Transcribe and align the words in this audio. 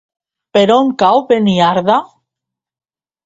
Per 0.57 0.63
on 0.75 0.89
cau 1.03 1.19
Beniardà? 1.31 1.99